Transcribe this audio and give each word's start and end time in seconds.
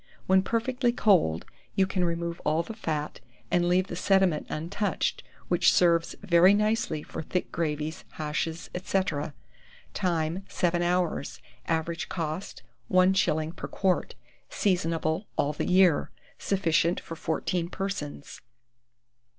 When 0.25 0.41
perfectly 0.41 0.91
cold, 0.91 1.45
you 1.75 1.85
can 1.85 2.03
remove 2.03 2.41
all 2.43 2.63
the 2.63 2.73
fat, 2.73 3.19
and 3.51 3.67
leave 3.69 3.85
the 3.85 3.95
sediment 3.95 4.47
untouched, 4.49 5.21
which 5.47 5.71
serves 5.71 6.15
very 6.23 6.55
nicely 6.55 7.03
for 7.03 7.21
thick 7.21 7.51
gravies, 7.51 8.03
hashes, 8.13 8.67
&c. 8.83 8.99
Time. 9.93 10.43
7 10.49 10.81
hours. 10.81 11.39
Average 11.67 12.09
cost, 12.09 12.63
1s. 12.89 13.55
per 13.55 13.67
quart. 13.67 14.15
Seasonable 14.49 15.27
all 15.35 15.53
the 15.53 15.67
year. 15.69 16.09
Sufficient 16.39 16.99
for 16.99 17.15
14 17.15 17.69
persons. 17.69 18.41